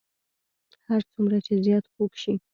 هر 0.87 1.01
څومره 1.11 1.37
چې 1.45 1.53
زیات 1.65 1.85
خوږ 1.91 2.11
شي. 2.21 2.33